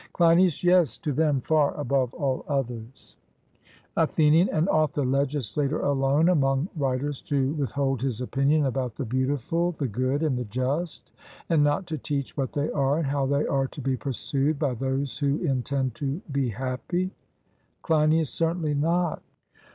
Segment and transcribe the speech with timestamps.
[0.13, 3.17] CLEINIAS: Yes; to them far above all others.
[3.95, 9.73] ATHENIAN: And ought the legislator alone among writers to withhold his opinion about the beautiful,
[9.73, 11.11] the good, and the just,
[11.49, 14.73] and not to teach what they are, and how they are to be pursued by
[14.73, 17.11] those who intend to be happy?
[17.83, 19.21] CLEINIAS: Certainly not.